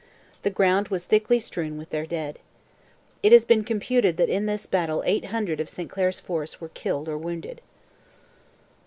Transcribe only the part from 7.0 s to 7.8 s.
or wounded.